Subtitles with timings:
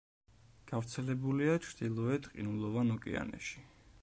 [0.71, 3.69] გავრცელებულია ჩრდილოეთ ყინულოვან ოკეანეში.